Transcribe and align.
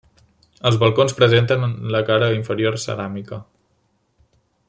Els 0.69 0.77
balcons 0.83 1.13
presenten 1.19 1.67
en 1.67 1.75
la 1.97 2.01
cara 2.09 2.31
inferior 2.39 2.79
ceràmica. 2.87 3.43